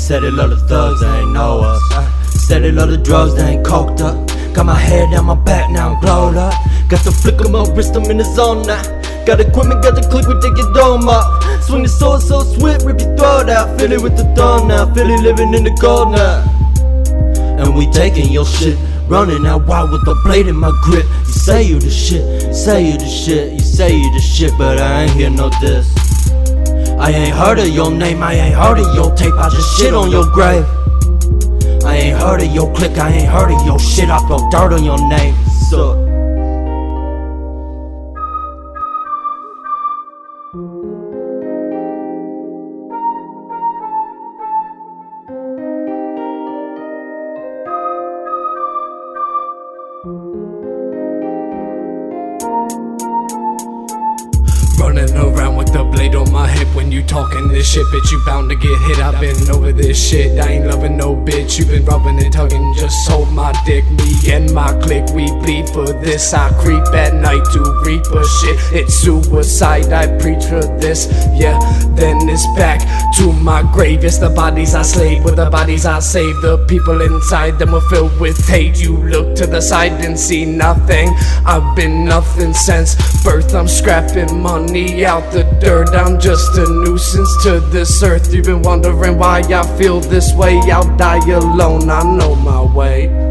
Said 0.00 0.22
they 0.22 0.30
love 0.30 0.50
the 0.50 0.56
thugs, 0.56 1.02
they 1.02 1.06
ain't 1.06 1.30
know 1.32 1.60
us. 1.60 1.80
Uh, 1.92 2.10
said 2.30 2.62
they 2.62 2.72
love 2.72 2.90
the 2.90 2.96
drugs, 2.96 3.36
they 3.36 3.44
ain't 3.44 3.64
coked 3.64 4.00
up. 4.00 4.16
Got 4.54 4.66
my 4.66 4.74
head 4.74 5.12
down 5.12 5.26
my 5.26 5.36
back, 5.36 5.70
now 5.70 5.92
I'm 5.92 6.00
glowed 6.00 6.36
up. 6.36 6.54
Got 6.88 7.04
the 7.04 7.12
flick 7.12 7.38
of 7.40 7.52
my 7.52 7.62
wrist, 7.74 7.94
I'm 7.94 8.10
in 8.10 8.16
the 8.16 8.24
zone 8.24 8.62
now. 8.62 8.82
Got 9.24 9.38
equipment, 9.38 9.84
got 9.84 9.94
the 9.94 10.02
click, 10.02 10.26
we 10.26 10.34
take 10.40 10.56
your 10.56 10.72
dome 10.72 11.08
up. 11.08 11.62
Swing 11.62 11.84
the 11.84 11.88
sword 11.88 12.22
so 12.22 12.40
swift, 12.40 12.82
rip 12.84 12.98
your 12.98 13.14
throat 13.14 13.50
out. 13.50 13.78
Feel 13.78 13.92
it 13.92 14.02
with 14.02 14.16
the 14.16 14.24
thumb 14.34 14.66
now, 14.66 14.92
feel 14.92 15.08
it 15.08 15.20
living 15.20 15.54
in 15.54 15.62
the 15.62 15.76
gold 15.78 16.10
now. 16.10 16.42
And 17.62 17.76
we 17.76 17.86
taking 17.92 18.32
your 18.32 18.46
shit, 18.46 18.78
running 19.06 19.46
out 19.46 19.66
wild 19.68 19.92
with 19.92 20.04
the 20.06 20.18
blade 20.24 20.48
in 20.48 20.56
my 20.56 20.72
grip. 20.82 21.04
You 21.04 21.32
say 21.32 21.62
you 21.62 21.78
the 21.78 21.90
shit, 21.90 22.52
say 22.52 22.90
you 22.90 22.98
the 22.98 23.06
shit, 23.06 23.52
you 23.52 23.60
say 23.60 23.94
you 23.94 24.10
the 24.12 24.20
shit, 24.20 24.50
but 24.58 24.80
I 24.80 25.02
ain't 25.02 25.12
hear 25.12 25.30
no 25.30 25.50
diss. 25.60 26.09
I 27.00 27.12
ain't 27.12 27.34
heard 27.34 27.58
of 27.58 27.68
your 27.68 27.90
name, 27.90 28.22
I 28.22 28.34
ain't 28.34 28.54
heard 28.54 28.78
of 28.78 28.94
your 28.94 29.14
tape, 29.14 29.32
I 29.34 29.48
just 29.48 29.78
shit 29.78 29.94
on 29.94 30.10
your 30.10 30.24
grave. 30.32 30.66
I 31.82 31.96
ain't 31.96 32.18
heard 32.20 32.42
of 32.42 32.54
your 32.54 32.70
click, 32.74 32.98
I 32.98 33.10
ain't 33.10 33.28
heard 33.28 33.50
of 33.50 33.66
your 33.66 33.78
shit, 33.78 34.10
I 34.10 34.18
throw 34.26 34.50
dirt 34.50 34.74
on 34.74 34.84
your 34.84 34.98
name. 35.08 35.34
So. 35.70 35.96
Around 55.00 55.56
with 55.56 55.72
the 55.72 55.82
blade 55.82 56.14
on 56.14 56.30
my 56.30 56.46
hip 56.46 56.68
when 56.74 56.92
you 56.92 57.02
talking 57.02 57.48
this 57.48 57.72
shit, 57.72 57.86
bitch. 57.86 58.12
You 58.12 58.22
bound 58.26 58.50
to 58.50 58.56
get 58.56 58.78
hit. 58.82 58.98
I've 58.98 59.18
been 59.18 59.50
over 59.50 59.72
this 59.72 59.96
shit. 59.96 60.38
I 60.38 60.52
ain't 60.52 60.66
loving 60.66 60.98
no 60.98 61.16
bitch. 61.16 61.58
You 61.58 61.64
been 61.64 61.86
rubbing 61.86 62.22
and 62.22 62.30
tugging, 62.30 62.74
just 62.76 63.08
hold 63.08 63.32
my 63.32 63.52
dick. 63.64 63.84
Me 63.92 64.32
and 64.32 64.52
my 64.52 64.78
clique, 64.80 65.08
we 65.14 65.26
bleed 65.40 65.70
for 65.70 65.86
this. 65.86 66.34
I 66.34 66.52
creep 66.60 66.84
at 66.92 67.14
night 67.14 67.42
to 67.52 67.60
reap 67.86 68.04
a 68.12 68.24
shit. 68.40 68.58
It's 68.72 68.94
suicide. 68.94 69.90
I 69.90 70.06
preach 70.18 70.44
for 70.44 70.60
this. 70.78 71.08
Yeah, 71.32 71.58
then 71.94 72.28
it's 72.28 72.46
back 72.54 72.80
to 73.16 73.32
my 73.32 73.62
grave. 73.72 74.04
It's 74.04 74.18
the 74.18 74.28
bodies 74.28 74.74
I 74.74 74.82
slayed 74.82 75.24
with 75.24 75.36
the 75.36 75.48
bodies 75.48 75.86
I 75.86 76.00
saved. 76.00 76.42
The 76.42 76.58
people 76.68 77.00
inside 77.00 77.58
them 77.58 77.72
were 77.72 77.88
filled 77.88 78.20
with 78.20 78.46
hate. 78.46 78.78
You 78.78 78.98
look 78.98 79.34
to 79.36 79.46
the 79.46 79.62
side 79.62 79.92
and 80.04 80.18
see 80.18 80.44
nothing. 80.44 81.08
I've 81.46 81.74
been 81.74 82.04
nothing 82.04 82.52
since 82.52 82.96
birth. 83.24 83.54
I'm 83.54 83.68
scrapping 83.68 84.42
money 84.42 84.89
out 85.04 85.32
the 85.32 85.44
dirt. 85.60 85.90
I'm 85.90 86.18
just 86.18 86.56
a 86.58 86.66
nuisance 86.66 87.42
to 87.44 87.60
this 87.60 88.02
earth. 88.02 88.32
You've 88.32 88.46
been 88.46 88.62
wondering 88.62 89.18
why 89.18 89.40
I 89.40 89.78
feel 89.78 90.00
this 90.00 90.32
way. 90.34 90.58
I'll 90.70 90.96
die 90.96 91.24
alone. 91.30 91.88
I 91.90 92.02
know 92.02 92.34
my 92.34 92.62
way. 92.74 93.29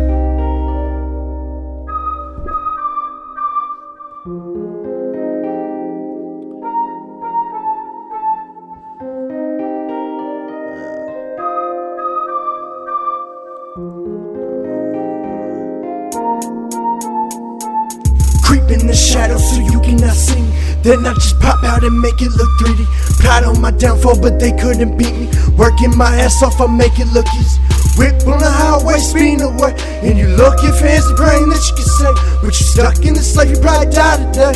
In 18.69 18.85
the 18.85 18.94
shadows 18.94 19.41
so 19.50 19.57
you 19.59 19.81
cannot 19.81 20.13
see 20.13 20.41
me. 20.41 20.53
Then 20.84 21.03
I 21.03 21.13
just 21.16 21.40
pop 21.40 21.63
out 21.63 21.84
and 21.84 22.00
make 22.00 22.22
it 22.22 22.30
look 22.30 22.50
3D. 22.62 22.85
Plot 23.19 23.44
on 23.44 23.59
my 23.59 23.72
downfall, 23.72 24.22
but 24.22 24.40
they 24.40 24.52
couldn't 24.52 24.96
beat 24.96 25.12
me. 25.12 25.28
Working 25.57 25.97
my 25.97 26.13
ass 26.22 26.44
off, 26.44 26.62
I 26.62 26.68
make 26.68 27.00
it 27.00 27.08
look 27.12 27.25
easy. 27.34 27.59
Whip 27.97 28.22
on 28.29 28.38
the 28.38 28.46
highway, 28.46 29.00
speeding 29.00 29.41
away. 29.41 29.74
And 30.06 30.19
you 30.19 30.28
look 30.38 30.62
your 30.62 30.74
fans 30.74 31.03
and 31.08 31.18
praying 31.18 31.50
that 31.50 31.66
you 31.66 31.74
can 31.81 31.90
say. 31.97 32.13
But 32.46 32.53
you 32.53 32.66
stuck 32.69 33.03
in 33.03 33.13
this 33.16 33.35
life, 33.35 33.50
you 33.50 33.58
probably 33.58 33.90
die 33.90 34.22
today. 34.29 34.53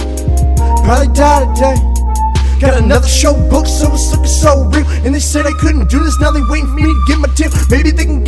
Probably 0.86 1.10
die 1.18 1.50
today. 1.58 1.94
Got 2.62 2.80
another 2.80 3.08
show 3.08 3.34
booked, 3.50 3.68
so 3.68 3.92
it's 3.92 4.12
looking 4.14 4.28
so 4.28 4.64
real. 4.72 4.88
And 5.04 5.14
they 5.14 5.20
said 5.20 5.46
I 5.46 5.52
couldn't 5.60 5.90
do 5.90 6.00
this, 6.00 6.18
now 6.22 6.32
they 6.32 6.40
waiting 6.48 6.70
for 6.70 6.80
me 6.80 6.84
to 6.84 7.04
get 7.08 7.20
my 7.20 7.28
tip. 7.36 7.52
Maybe 7.70 7.92
they 7.92 8.06
can 8.06 8.23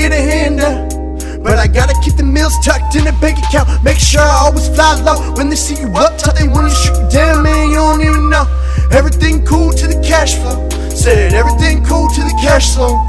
But 1.46 1.60
I 1.60 1.68
gotta 1.68 1.94
keep 2.02 2.16
the 2.16 2.24
meals 2.24 2.58
tucked 2.66 2.96
in 2.96 3.06
a 3.06 3.12
bank 3.22 3.38
account. 3.38 3.84
Make 3.84 4.00
sure 4.00 4.20
I 4.20 4.46
always 4.46 4.68
fly 4.68 5.00
low. 5.00 5.32
When 5.36 5.48
they 5.48 5.56
see 5.56 5.80
you 5.80 5.90
up 5.94 6.18
top, 6.18 6.36
they 6.36 6.48
wanna 6.48 6.72
shoot 6.72 6.98
you 6.98 7.08
down, 7.08 7.44
man. 7.44 7.70
You 7.70 7.76
don't 7.76 8.02
even 8.02 8.32
know. 8.32 8.48
Everything 8.92 9.46
cool 9.46 9.72
to 9.72 9.86
the 9.86 10.02
cash 10.02 10.40
flow. 10.40 10.68
Said 10.90 11.34
everything 11.34 11.86
cool 11.86 12.10
to 12.10 12.22
the 12.22 12.36
cash 12.42 12.74
flow. 12.74 13.06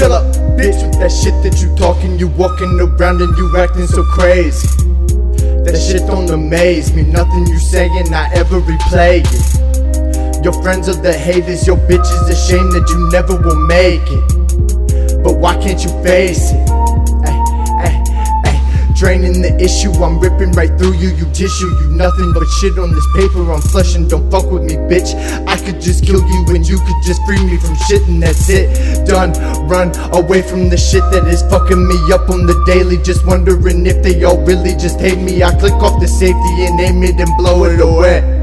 Shut 0.00 0.12
up, 0.12 0.24
bitch, 0.56 0.80
with 0.80 0.96
that 0.96 1.12
shit 1.12 1.36
that 1.44 1.60
you 1.60 1.68
talking. 1.76 2.18
You 2.18 2.28
walking 2.28 2.80
around 2.80 3.20
and 3.20 3.36
you 3.36 3.54
acting 3.54 3.86
so 3.86 4.02
crazy. 4.02 4.66
That 5.68 5.76
shit 5.76 6.06
don't 6.06 6.30
amaze 6.30 6.94
me. 6.94 7.02
Nothing 7.02 7.46
you 7.46 7.58
saying, 7.58 8.08
I 8.08 8.32
ever 8.32 8.62
replay 8.62 9.20
it. 9.20 10.42
Your 10.42 10.54
friends 10.62 10.88
are 10.88 10.96
the 10.96 11.12
haters, 11.12 11.66
your 11.66 11.76
bitch 11.76 12.00
is 12.00 12.32
ashamed 12.32 12.72
that 12.72 12.88
you 12.88 13.10
never 13.12 13.36
will 13.36 13.60
make 13.68 14.00
it. 14.00 15.22
But 15.22 15.36
why 15.36 15.60
can't 15.60 15.84
you 15.84 15.90
face 16.02 16.48
it? 16.48 16.66
Draining 18.96 19.40
the 19.40 19.56
issue, 19.60 19.92
I'm 20.04 20.20
ripping 20.20 20.52
right 20.52 20.68
through 20.78 20.92
you. 20.96 21.08
You 21.08 21.24
tissue, 21.32 21.68
you 21.80 21.90
nothing 21.92 22.32
but 22.32 22.44
shit 22.60 22.78
on 22.78 22.92
this 22.92 23.06
paper. 23.16 23.50
I'm 23.52 23.60
flushing, 23.60 24.08
don't 24.08 24.30
fuck 24.30 24.50
with 24.50 24.64
me, 24.64 24.76
bitch. 24.76 25.12
Could 25.60 25.80
just 25.80 26.04
kill 26.04 26.26
you 26.26 26.44
and 26.54 26.66
you 26.66 26.78
could 26.78 27.02
just 27.04 27.22
free 27.26 27.42
me 27.44 27.56
from 27.58 27.76
shit, 27.88 28.02
and 28.08 28.22
that's 28.22 28.48
it. 28.48 29.06
Done, 29.06 29.32
run 29.68 29.92
away 30.14 30.42
from 30.42 30.68
the 30.68 30.76
shit 30.76 31.02
that 31.12 31.26
is 31.26 31.42
fucking 31.42 31.86
me 31.86 31.96
up 32.12 32.30
on 32.30 32.46
the 32.46 32.56
daily. 32.66 32.96
Just 32.98 33.26
wondering 33.26 33.86
if 33.86 34.02
they 34.02 34.24
all 34.24 34.38
really 34.44 34.72
just 34.72 34.98
hate 35.00 35.18
me. 35.18 35.42
I 35.42 35.54
click 35.58 35.74
off 35.74 36.00
the 36.00 36.08
safety 36.08 36.64
and 36.64 36.80
aim 36.80 37.02
it 37.02 37.20
and 37.20 37.30
blow 37.36 37.64
it 37.64 37.80
away. 37.80 38.39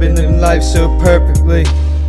Been 0.00 0.14
living 0.14 0.40
life 0.40 0.62
so 0.62 0.88
perfectly. 0.98 1.64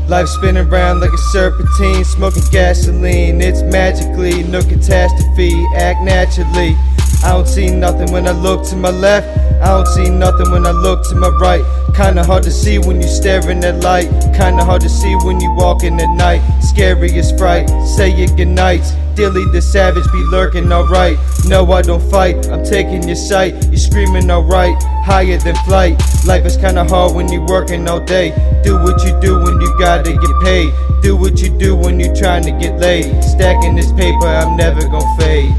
Life 0.08 0.30
spinning 0.30 0.66
around 0.66 1.02
like 1.02 1.12
a 1.12 1.18
serpentine, 1.34 2.06
smoking 2.06 2.44
gasoline. 2.50 3.42
It's 3.42 3.62
magically 3.64 4.44
no 4.44 4.62
catastrophe. 4.62 5.52
Act 5.76 6.02
naturally. 6.02 6.78
I 7.24 7.30
don't 7.30 7.48
see 7.48 7.70
nothing 7.70 8.12
when 8.12 8.28
I 8.28 8.32
look 8.32 8.66
to 8.70 8.76
my 8.76 8.90
left. 8.90 9.28
I 9.62 9.68
don't 9.68 9.88
see 9.88 10.10
nothing 10.10 10.52
when 10.52 10.66
I 10.66 10.72
look 10.72 11.08
to 11.10 11.16
my 11.16 11.30
right. 11.30 11.64
Kinda 11.96 12.24
hard 12.24 12.44
to 12.44 12.52
see 12.52 12.80
when 12.80 13.00
you 13.00 13.08
staring 13.08 13.64
at 13.64 13.84
light. 13.84 14.10
Kinda 14.34 14.66
hard 14.66 14.82
to 14.82 14.90
see 14.90 15.14
when 15.24 15.40
you 15.40 15.54
walking 15.56 16.00
at 16.02 16.10
night. 16.10 16.42
Scary 16.62 17.12
as 17.20 17.32
fright. 17.38 17.70
Say 17.86 18.10
your 18.10 18.28
goodnights. 18.36 18.94
Dilly 19.14 19.46
the 19.52 19.62
savage 19.62 20.10
be 20.12 20.24
lurking 20.32 20.72
alright. 20.72 21.18
No, 21.46 21.72
I 21.72 21.84
don't 21.84 22.02
fight. 22.10 22.48
I'm 22.48 22.64
taking 22.64 23.04
your 23.04 23.16
sight. 23.16 23.54
You 23.70 23.78
screaming 23.78 24.32
alright. 24.32 24.76
Higher 25.04 25.38
than 25.38 25.56
flight. 25.68 26.02
Life 26.26 26.46
is 26.46 26.58
kinda 26.58 26.86
hard 26.86 27.14
when 27.14 27.32
you 27.32 27.42
working 27.42 27.88
all 27.88 28.00
day. 28.00 28.34
Do 28.64 28.78
what 28.78 29.04
you 29.06 29.14
do 29.22 29.38
when 29.44 29.62
you 29.62 29.76
gotta 29.78 30.12
get 30.12 30.36
paid. 30.44 30.72
Do 31.04 31.16
what 31.16 31.40
you 31.40 31.50
do 31.50 31.76
when 31.76 32.00
you 32.00 32.14
trying 32.16 32.44
to 32.46 32.52
get 32.52 32.80
laid. 32.80 33.24
Stacking 33.24 33.76
this 33.76 33.92
paper, 33.92 34.28
I'm 34.28 34.58
never 34.58 34.82
gonna 34.88 35.18
fade. 35.20 35.54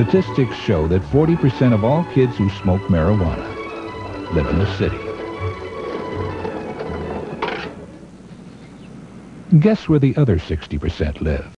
Statistics 0.00 0.56
show 0.56 0.88
that 0.88 1.02
40% 1.02 1.74
of 1.74 1.84
all 1.84 2.04
kids 2.14 2.34
who 2.38 2.48
smoke 2.48 2.80
marijuana 2.88 3.44
live 4.32 4.46
in 4.46 4.58
the 4.58 4.78
city. 4.78 4.96
Guess 9.60 9.90
where 9.90 9.98
the 9.98 10.16
other 10.16 10.38
60% 10.38 11.20
live? 11.20 11.54